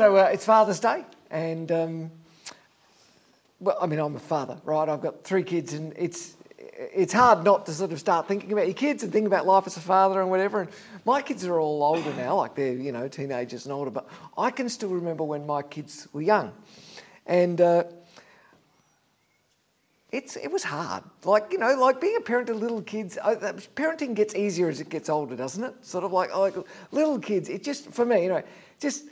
[0.00, 2.10] So uh, it's Father's Day, and um,
[3.60, 4.88] well, I mean, I'm a father, right?
[4.88, 8.64] I've got three kids, and it's it's hard not to sort of start thinking about
[8.64, 10.62] your kids and think about life as a father and whatever.
[10.62, 10.70] And
[11.04, 14.50] my kids are all older now, like they're you know teenagers and older, but I
[14.50, 16.52] can still remember when my kids were young,
[17.26, 17.60] and.
[17.60, 17.84] Uh,
[20.12, 21.04] it's, it was hard.
[21.24, 24.80] Like, you know, like being a parent to little kids, uh, parenting gets easier as
[24.80, 25.72] it gets older, doesn't it?
[25.86, 26.56] Sort of like, like
[26.90, 28.42] little kids, it just, for me, you know,
[28.80, 29.04] just,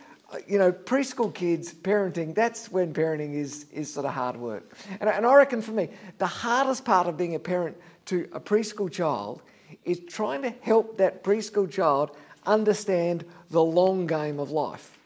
[0.47, 4.77] you know, preschool kids, parenting, that's when parenting is, is sort of hard work.
[5.01, 8.41] And, and I reckon for me, the hardest part of being a parent to a
[8.41, 9.43] preschool child
[9.85, 14.99] is trying to help that preschool child understand the long game of life.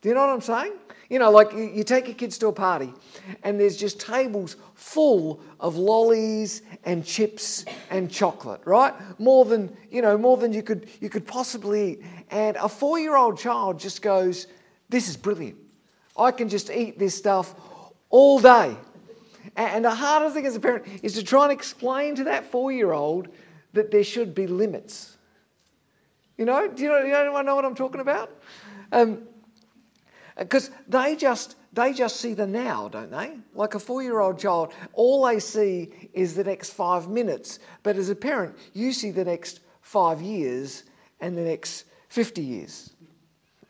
[0.00, 0.72] Do you know what I'm saying?
[1.10, 2.94] You know, like you take your kids to a party
[3.42, 8.94] and there's just tables full of lollies and chips and chocolate, right?
[9.18, 12.02] More than, you know, more than you could you could possibly eat.
[12.30, 14.46] And a 4-year-old child just goes,
[14.90, 15.56] "This is brilliant.
[16.16, 17.54] I can just eat this stuff
[18.10, 18.76] all day."
[19.56, 23.28] And the hardest thing as a parent is to try and explain to that 4-year-old
[23.72, 25.16] that there should be limits.
[26.36, 28.30] You know, do you know, you know what I'm talking about?
[28.92, 29.22] Um,
[30.38, 33.32] because they just, they just see the now, don't they?
[33.54, 37.58] Like a four year old child, all they see is the next five minutes.
[37.82, 40.84] But as a parent, you see the next five years
[41.20, 42.94] and the next 50 years.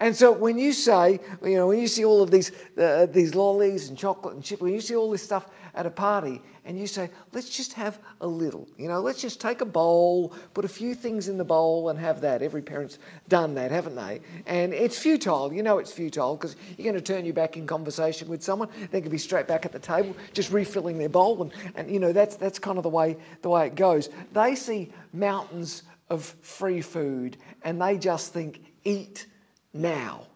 [0.01, 3.34] And so when you say, you know, when you see all of these, uh, these
[3.34, 6.79] lollies and chocolate and chip, when you see all this stuff at a party and
[6.79, 10.65] you say, let's just have a little, you know, let's just take a bowl, put
[10.65, 12.41] a few things in the bowl and have that.
[12.41, 12.98] Every parent's
[13.29, 14.23] done that, haven't they?
[14.47, 15.53] And it's futile.
[15.53, 18.70] You know it's futile because you're going to turn you back in conversation with someone.
[18.91, 21.42] They could be straight back at the table, just refilling their bowl.
[21.42, 24.09] And, and you know, that's, that's kind of the way, the way it goes.
[24.33, 29.27] They see mountains of free food and they just think, eat
[29.73, 30.27] now,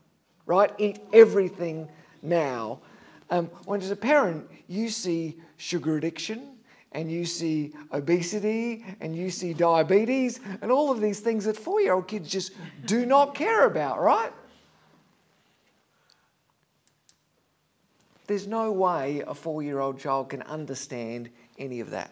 [0.47, 0.73] right?
[0.79, 1.89] Eat everything
[2.23, 2.81] now.
[3.31, 6.55] Um, when as a parent, you see sugar addiction
[6.93, 11.81] and you see obesity and you see diabetes and all of these things that four
[11.81, 12.53] year old kids just
[12.85, 14.33] do not care about, right?
[18.27, 21.29] There's no way a four year old child can understand
[21.59, 22.11] any of that.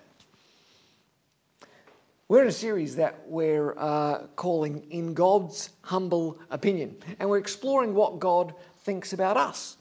[2.32, 7.92] We're in a series that we're uh, calling In God's Humble Opinion, and we're exploring
[7.92, 8.54] what God
[8.84, 9.76] thinks about us.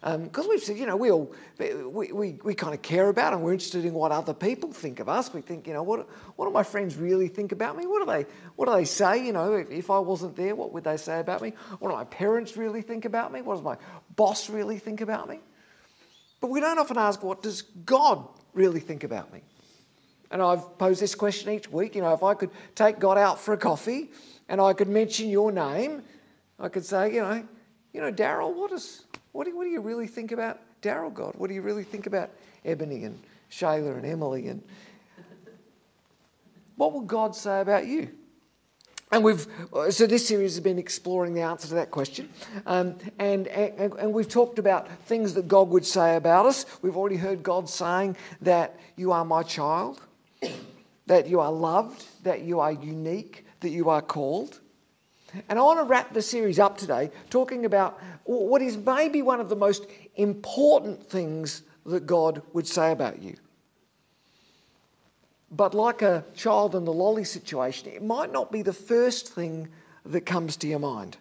[0.00, 3.34] Because um, we've said, you know, we all, we, we, we kind of care about
[3.34, 5.32] and we're interested in what other people think of us.
[5.32, 7.86] We think, you know, what, what do my friends really think about me?
[7.86, 8.26] What do they,
[8.56, 9.24] what do they say?
[9.24, 11.52] You know, if, if I wasn't there, what would they say about me?
[11.78, 13.42] What do my parents really think about me?
[13.42, 13.76] What does my
[14.16, 15.38] boss really think about me?
[16.40, 19.42] But we don't often ask, what does God really think about me?
[20.32, 21.94] And I've posed this question each week.
[21.94, 24.10] You know, if I could take God out for a coffee
[24.48, 26.02] and I could mention your name,
[26.58, 27.46] I could say, you know,
[27.92, 31.34] you know, Daryl, what, is, what, do, what do you really think about Daryl, God?
[31.36, 32.30] What do you really think about
[32.64, 34.48] Ebony and Shayla and Emily?
[34.48, 34.62] And
[36.76, 38.08] what will God say about you?
[39.10, 39.46] And we've,
[39.90, 42.30] so this series has been exploring the answer to that question.
[42.64, 46.64] Um, and, and, and we've talked about things that God would say about us.
[46.80, 50.00] We've already heard God saying that you are my child
[51.06, 54.60] that you are loved, that you are unique, that you are called.
[55.48, 59.40] And I want to wrap the series up today talking about what is maybe one
[59.40, 59.86] of the most
[60.16, 63.36] important things that God would say about you.
[65.50, 69.68] But like a child in the lolly situation, it might not be the first thing
[70.06, 71.16] that comes to your mind.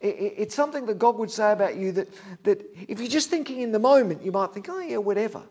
[0.00, 2.08] It's something that God would say about you that,
[2.44, 5.42] that if you're just thinking in the moment, you might think, oh, yeah, whatever.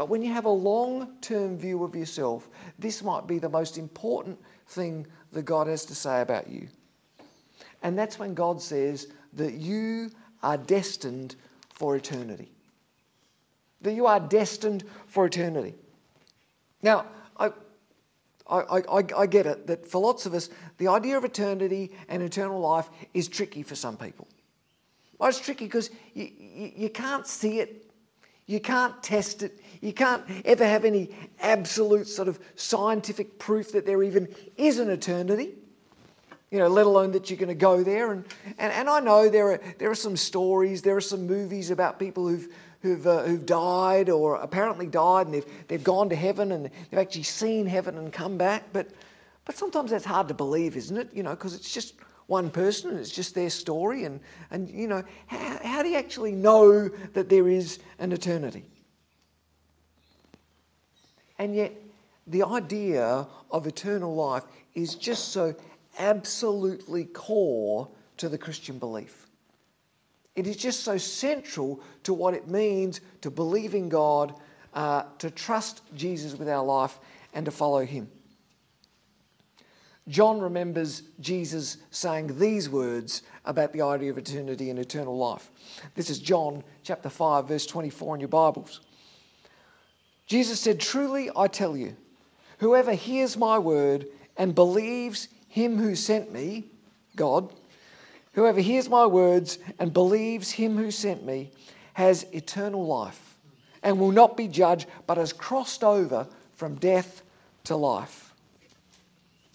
[0.00, 3.76] But when you have a long term view of yourself, this might be the most
[3.76, 4.38] important
[4.68, 6.68] thing that God has to say about you.
[7.82, 10.10] And that's when God says that you
[10.42, 11.36] are destined
[11.68, 12.50] for eternity.
[13.82, 15.74] That you are destined for eternity.
[16.82, 17.04] Now,
[17.36, 17.50] I,
[18.48, 20.48] I, I, I, get it that for lots of us,
[20.78, 24.28] the idea of eternity and eternal life is tricky for some people.
[25.18, 27.90] Well, it's tricky because you, you, you can't see it
[28.50, 29.60] you can't test it.
[29.80, 31.10] You can't ever have any
[31.40, 35.54] absolute sort of scientific proof that there even is an eternity,
[36.50, 38.12] you know, let alone that you're going to go there.
[38.12, 38.24] And,
[38.58, 41.98] and, and I know there are, there are some stories, there are some movies about
[41.98, 42.48] people who've,
[42.82, 47.00] who've, uh, who've died or apparently died and they've, they've gone to heaven and they've
[47.00, 48.64] actually seen heaven and come back.
[48.72, 48.90] But,
[49.46, 51.08] but sometimes that's hard to believe, isn't it?
[51.14, 51.94] You know, because it's just
[52.26, 54.04] one person, and it's just their story.
[54.04, 54.20] And,
[54.52, 58.69] and you know, how, how do you actually know that there is an eternity?
[61.40, 61.72] And yet,
[62.26, 64.44] the idea of eternal life
[64.74, 65.54] is just so
[65.98, 67.88] absolutely core
[68.18, 69.26] to the Christian belief.
[70.36, 74.34] It is just so central to what it means to believe in God,
[74.74, 76.98] uh, to trust Jesus with our life,
[77.32, 78.10] and to follow Him.
[80.08, 85.50] John remembers Jesus saying these words about the idea of eternity and eternal life.
[85.94, 88.82] This is John chapter 5, verse 24 in your Bibles.
[90.30, 91.96] Jesus said, Truly I tell you,
[92.58, 94.06] whoever hears my word
[94.36, 96.66] and believes him who sent me,
[97.16, 97.52] God,
[98.34, 101.50] whoever hears my words and believes him who sent me,
[101.94, 103.38] has eternal life
[103.82, 107.22] and will not be judged, but has crossed over from death
[107.64, 108.32] to life.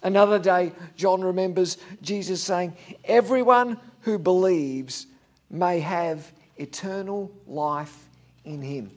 [0.04, 2.76] Another day, John remembers Jesus saying,
[3.06, 5.08] Everyone who believes
[5.50, 8.10] may have eternal life
[8.44, 8.92] in him.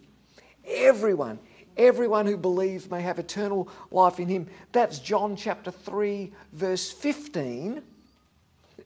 [0.66, 1.38] Everyone,
[1.78, 4.48] everyone who believes may have eternal life in him.
[4.72, 7.82] That's John chapter 3, verse 15.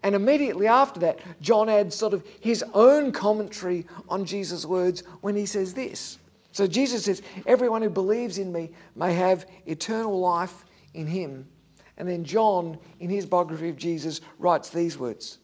[0.02, 5.36] And immediately after that, John adds sort of his own commentary on Jesus' words when
[5.36, 6.18] he says this.
[6.52, 10.64] So Jesus says, Everyone who believes in me may have eternal life
[10.94, 11.48] in him.
[11.96, 15.38] And then John, in his biography of Jesus, writes these words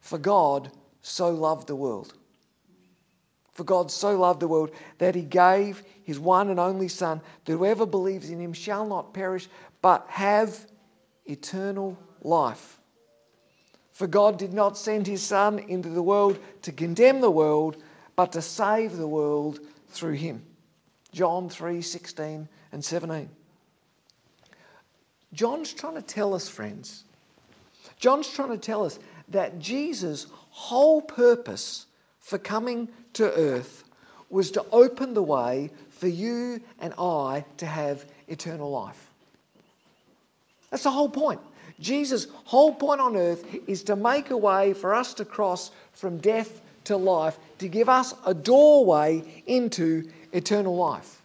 [0.00, 0.70] For God
[1.02, 2.14] so loved the world.
[3.58, 7.52] For God so loved the world that he gave his one and only Son, that
[7.52, 9.48] whoever believes in him shall not perish,
[9.82, 10.56] but have
[11.26, 12.78] eternal life.
[13.90, 17.82] For God did not send his Son into the world to condemn the world,
[18.14, 19.58] but to save the world
[19.88, 20.44] through him.
[21.10, 23.28] John 3 16 and 17.
[25.32, 27.02] John's trying to tell us, friends,
[27.98, 31.86] John's trying to tell us that Jesus' whole purpose
[32.28, 33.84] for coming to earth
[34.28, 39.08] was to open the way for you and I to have eternal life.
[40.70, 41.40] That's the whole point.
[41.80, 46.18] Jesus' whole point on earth is to make a way for us to cross from
[46.18, 51.22] death to life, to give us a doorway into eternal life.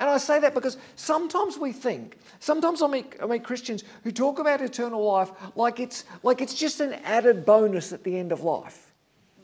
[0.00, 4.10] And I say that because sometimes we think, sometimes I meet, I meet Christians who
[4.10, 8.32] talk about eternal life like it's, like it's just an added bonus at the end
[8.32, 8.87] of life.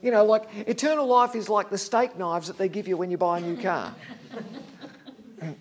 [0.05, 3.09] You know, like eternal life is like the steak knives that they give you when
[3.09, 3.91] you buy a new car.
[5.41, 5.55] and,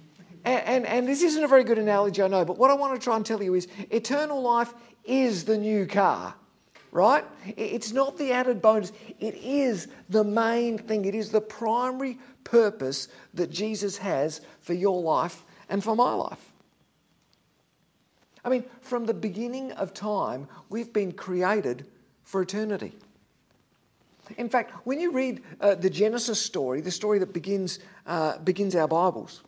[0.44, 3.02] and, and this isn't a very good analogy, I know, but what I want to
[3.02, 4.74] try and tell you is eternal life
[5.06, 6.34] is the new car
[6.92, 7.24] right?
[7.56, 11.06] It's not the added bonus, it is the main thing.
[11.06, 16.52] It is the primary purpose that Jesus has for your life and for my life.
[18.44, 21.84] I mean, from the beginning of time, we've been created
[22.22, 22.92] for eternity.
[24.36, 28.74] In fact, when you read uh, the Genesis story, the story that begins, uh, begins
[28.74, 29.42] our Bibles,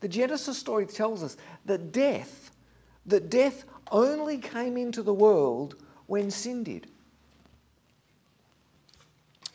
[0.00, 2.50] the Genesis story tells us that death,
[3.06, 5.76] that death only came into the world
[6.06, 6.86] when sin did.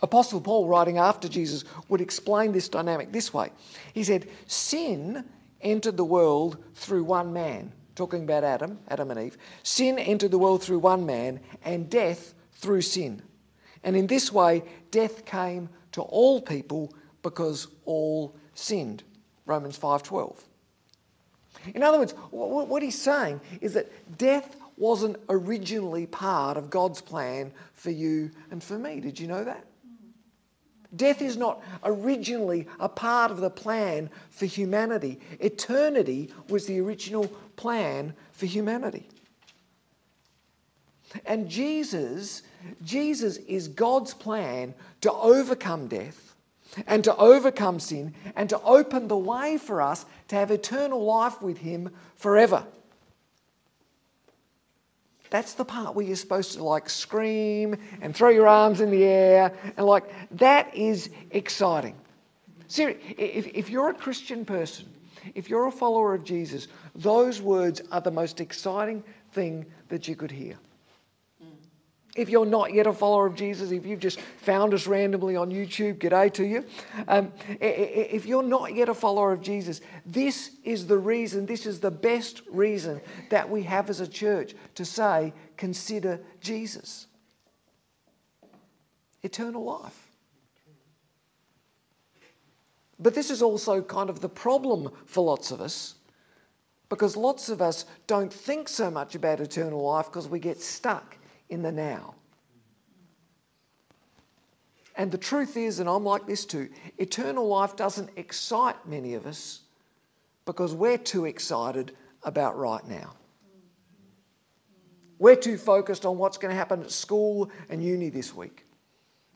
[0.02, 3.52] Apostle Paul, writing after Jesus, would explain this dynamic this way.
[3.94, 5.24] He said, Sin
[5.62, 9.38] entered the world through one man, talking about Adam, Adam and Eve.
[9.64, 13.22] Sin entered the world through one man, and death through sin.
[13.84, 19.04] And in this way, death came to all people because all sinned.
[19.46, 20.46] Romans 5:12.
[21.74, 27.54] In other words, what he's saying is that death wasn't originally part of God's plan
[27.74, 29.00] for you and for me.
[29.00, 29.66] Did you know that?
[30.96, 35.20] Death is not originally a part of the plan for humanity.
[35.40, 39.08] Eternity was the original plan for humanity.
[41.26, 42.44] And Jesus,
[42.84, 46.36] Jesus is God's plan to overcome death
[46.88, 51.42] and to overcome sin and to open the way for us to have eternal life
[51.42, 52.66] with Him forever.
[55.30, 59.04] That's the part where you're supposed to like scream and throw your arms in the
[59.04, 60.04] air and like
[60.38, 61.96] that is exciting.
[62.68, 64.86] Seriously, if, if you're a Christian person,
[65.36, 70.16] if you're a follower of Jesus, those words are the most exciting thing that you
[70.16, 70.56] could hear.
[72.16, 75.50] If you're not yet a follower of Jesus, if you've just found us randomly on
[75.50, 76.64] YouTube, g'day to you.
[77.08, 81.80] Um, if you're not yet a follower of Jesus, this is the reason, this is
[81.80, 83.02] the best reason
[83.32, 87.08] that we have as a church to say, consider Jesus.
[89.24, 90.12] Eternal life.
[93.00, 95.96] But this is also kind of the problem for lots of us
[96.90, 101.18] because lots of us don't think so much about eternal life because we get stuck
[101.54, 102.16] in the now.
[104.96, 109.26] And the truth is, and I'm like this too, eternal life doesn't excite many of
[109.26, 109.62] us
[110.46, 113.14] because we're too excited about right now.
[115.20, 118.66] We're too focused on what's going to happen at school and uni this week.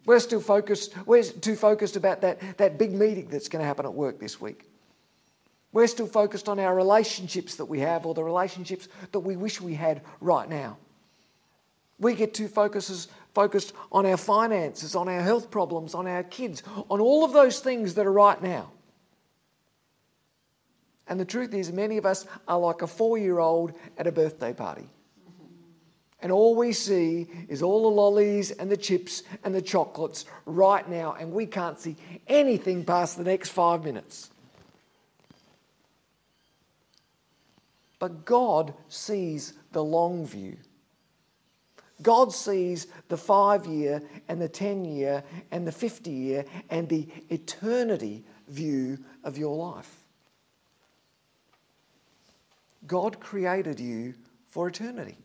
[0.05, 3.85] We're still focused, we're too focused about that, that big meeting that's going to happen
[3.85, 4.65] at work this week.
[5.71, 9.61] We're still focused on our relationships that we have or the relationships that we wish
[9.61, 10.77] we had right now.
[11.99, 16.63] We get too focused, focused on our finances, on our health problems, on our kids,
[16.89, 18.71] on all of those things that are right now.
[21.07, 24.11] And the truth is, many of us are like a four year old at a
[24.11, 24.89] birthday party.
[26.21, 30.87] And all we see is all the lollies and the chips and the chocolates right
[30.89, 31.95] now, and we can't see
[32.27, 34.31] anything past the next five minutes.
[37.99, 40.57] But God sees the long view.
[42.01, 47.07] God sees the five year and the 10 year and the 50 year and the
[47.29, 50.03] eternity view of your life.
[52.85, 54.13] God created you
[54.47, 55.17] for eternity.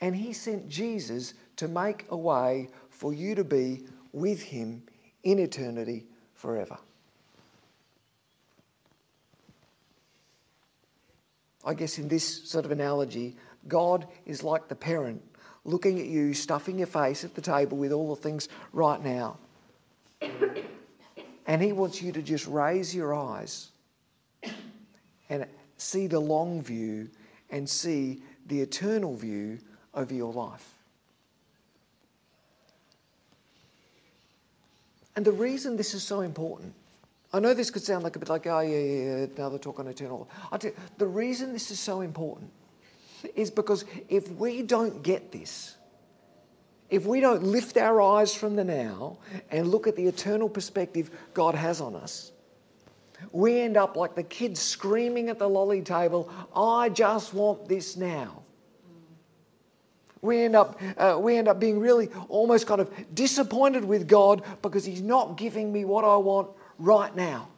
[0.00, 4.82] And He sent Jesus to make a way for you to be with Him
[5.24, 6.78] in eternity forever.
[11.64, 13.36] I guess in this sort of analogy,
[13.68, 15.22] God is like the parent
[15.64, 19.36] looking at you, stuffing your face at the table with all the things right now.
[21.46, 23.68] and He wants you to just raise your eyes
[25.28, 25.46] and
[25.76, 27.08] see the long view
[27.50, 29.58] and see the eternal view
[29.94, 30.74] over your life.
[35.16, 36.72] And the reason this is so important,
[37.32, 39.58] I know this could sound like a bit like, oh, yeah, yeah, yeah now they're
[39.58, 40.28] talking eternal.
[40.62, 42.50] You, the reason this is so important
[43.34, 45.76] is because if we don't get this,
[46.90, 49.18] if we don't lift our eyes from the now
[49.50, 52.32] and look at the eternal perspective God has on us,
[53.32, 57.96] we end up like the kids screaming at the lolly table, I just want this
[57.96, 58.42] now.
[60.20, 64.42] We end, up, uh, we end up being really almost kind of disappointed with God
[64.62, 67.48] because He's not giving me what I want right now.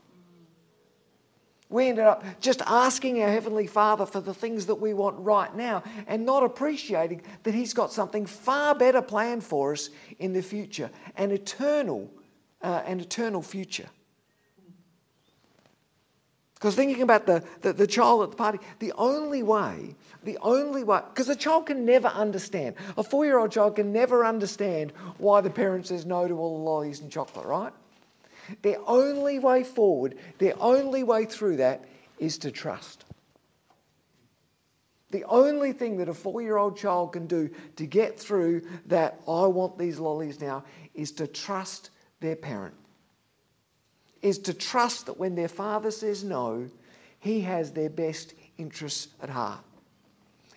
[1.70, 5.54] We ended up just asking our Heavenly Father for the things that we want right
[5.54, 10.42] now and not appreciating that He's got something far better planned for us in the
[10.42, 12.10] future, an eternal,
[12.60, 13.88] uh, an eternal future.
[16.54, 20.84] Because thinking about the, the, the, child at the party, the only way, the only
[20.84, 24.92] way, because a child can never understand, a four year old child can never understand
[25.18, 27.72] why the parent says no to all the lollies and chocolate, right?
[28.62, 31.84] Their only way forward, their only way through that
[32.18, 33.04] is to trust.
[35.10, 39.20] The only thing that a four year old child can do to get through that,
[39.26, 40.64] I want these lollies now,
[40.94, 41.90] is to trust
[42.20, 42.74] their parent
[44.22, 46.68] is to trust that when their father says no,
[47.18, 49.60] he has their best interests at heart.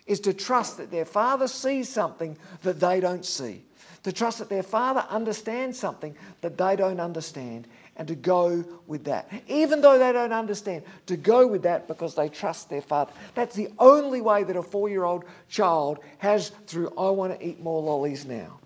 [0.06, 3.64] Is to trust that their father sees something that they don't see.
[4.02, 9.04] To trust that their father understands something that they don't understand and to go with
[9.04, 9.30] that.
[9.48, 13.12] Even though they don't understand, to go with that because they trust their father.
[13.34, 17.46] That's the only way that a four year old child has through, I want to
[17.46, 18.58] eat more lollies now.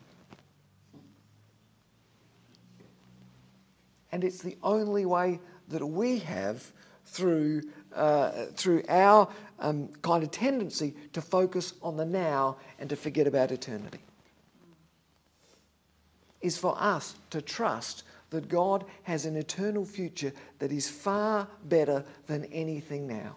[4.10, 6.72] And it's the only way that we have
[7.04, 7.62] through,
[7.94, 13.26] uh, through our um, kind of tendency to focus on the now and to forget
[13.26, 13.98] about eternity.
[16.40, 22.04] Is for us to trust that God has an eternal future that is far better
[22.26, 23.36] than anything now.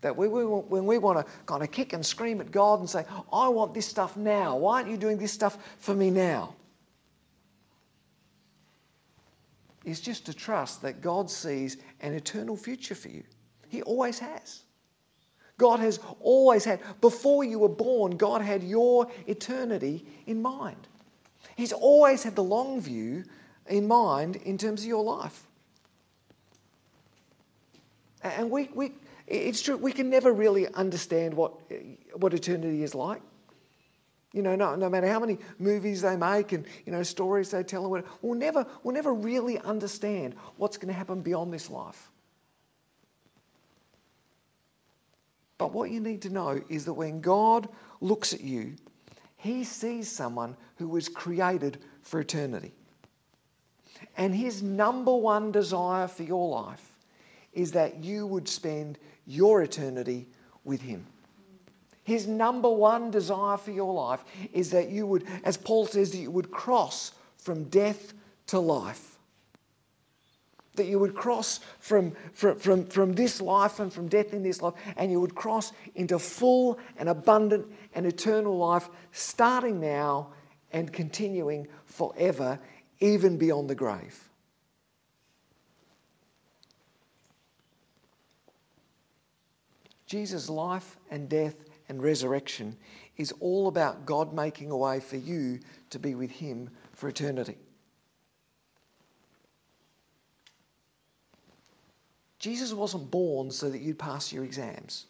[0.00, 2.88] That we, we, when we want to kind of kick and scream at God and
[2.88, 6.54] say, I want this stuff now, why aren't you doing this stuff for me now?
[9.84, 13.24] is just to trust that God sees an eternal future for you.
[13.68, 14.62] He always has.
[15.58, 20.88] God has always had, before you were born, God had your eternity in mind.
[21.56, 23.24] He's always had the long view
[23.66, 25.46] in mind in terms of your life.
[28.22, 28.92] And we, we,
[29.26, 31.54] it's true, we can never really understand what,
[32.14, 33.22] what eternity is like.
[34.32, 37.62] You know, no, no matter how many movies they make and, you know, stories they
[37.64, 42.10] tell, we'll never, we'll never really understand what's going to happen beyond this life.
[45.58, 47.68] But what you need to know is that when God
[48.00, 48.76] looks at you,
[49.40, 52.72] he sees someone who was created for eternity.
[54.18, 56.92] And his number one desire for your life
[57.54, 60.28] is that you would spend your eternity
[60.64, 61.06] with him.
[62.04, 66.18] His number one desire for your life is that you would, as Paul says, that
[66.18, 68.12] you would cross from death
[68.48, 69.09] to life.
[70.76, 74.62] That you would cross from, from, from, from this life and from death in this
[74.62, 80.32] life, and you would cross into full and abundant and eternal life, starting now
[80.72, 82.60] and continuing forever,
[83.00, 84.30] even beyond the grave.
[90.06, 91.54] Jesus' life and death
[91.88, 92.76] and resurrection
[93.16, 95.60] is all about God making a way for you
[95.90, 97.56] to be with Him for eternity.
[102.40, 105.06] Jesus wasn't born so that you'd pass your exams.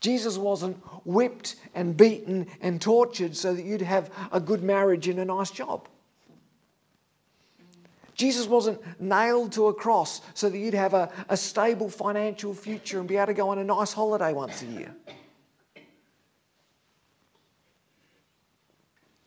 [0.00, 5.18] Jesus wasn't whipped and beaten and tortured so that you'd have a good marriage and
[5.18, 5.88] a nice job.
[8.14, 13.00] Jesus wasn't nailed to a cross so that you'd have a, a stable financial future
[13.00, 14.94] and be able to go on a nice holiday once a year.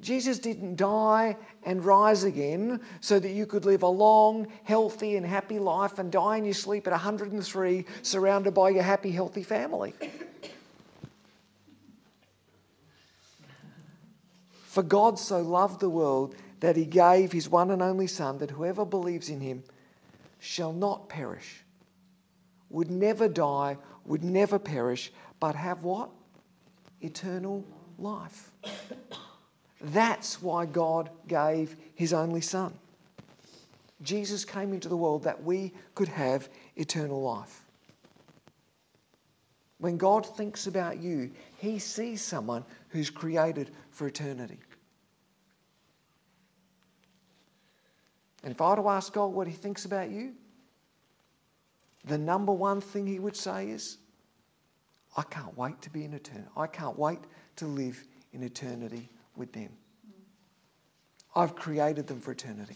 [0.07, 5.25] Jesus didn't die and rise again so that you could live a long, healthy, and
[5.25, 9.93] happy life and die in your sleep at 103 surrounded by your happy, healthy family.
[14.67, 18.51] For God so loved the world that he gave his one and only Son, that
[18.51, 19.61] whoever believes in him
[20.39, 21.65] shall not perish,
[22.69, 25.11] would never die, would never perish,
[25.41, 26.11] but have what?
[27.01, 27.65] Eternal
[27.99, 28.51] life.
[29.79, 32.73] That's why God gave his only Son.
[34.01, 37.63] Jesus came into the world that we could have eternal life.
[39.79, 44.59] When God thinks about you, he sees someone who's created for eternity.
[48.43, 50.33] And if I were to ask God what He thinks about you,
[52.05, 53.97] the number one thing He would say is,
[55.17, 56.47] I can't wait to be in eternity.
[56.55, 57.19] I can't wait
[57.57, 59.69] to live in eternity with them.
[61.35, 62.75] I've created them for eternity.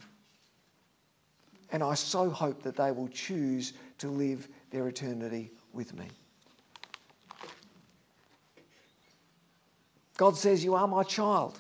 [1.72, 6.08] And I so hope that they will choose to live their eternity with me.
[10.17, 11.60] God says, You are my child.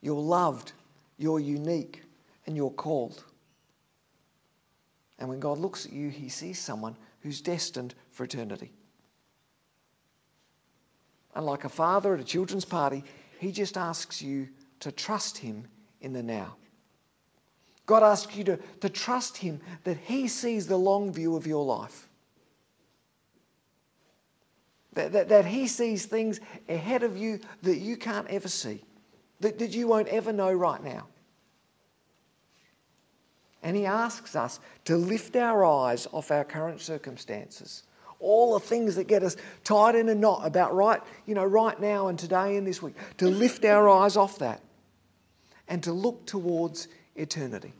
[0.00, 0.72] You're loved.
[1.18, 2.02] You're unique
[2.46, 3.22] and you're called.
[5.18, 8.72] And when God looks at you, he sees someone who's destined for eternity.
[11.34, 13.04] And like a father at a children's party,
[13.42, 14.48] he just asks you
[14.80, 15.66] to trust him
[16.00, 16.54] in the now.
[17.86, 21.64] God asks you to, to trust him that he sees the long view of your
[21.64, 22.08] life.
[24.92, 28.84] That, that, that he sees things ahead of you that you can't ever see,
[29.40, 31.08] that, that you won't ever know right now.
[33.64, 37.82] And he asks us to lift our eyes off our current circumstances.
[38.22, 41.78] All the things that get us tied in a knot about right, you know, right
[41.80, 42.94] now and today and this week.
[43.18, 44.62] To lift our eyes off that
[45.68, 47.72] and to look towards eternity.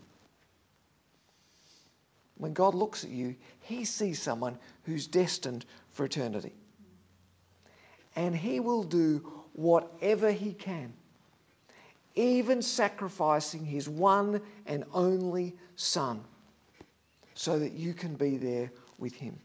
[2.36, 6.52] When God looks at you, he sees someone who's destined for eternity.
[8.16, 9.18] And he will do
[9.54, 10.92] whatever he can
[12.14, 16.22] even sacrificing his one and only Son
[17.34, 19.38] so that you can be there with him.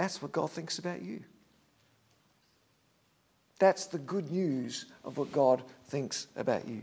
[0.00, 1.20] That's what God thinks about you.
[3.58, 6.80] That's the good news of what God thinks about you.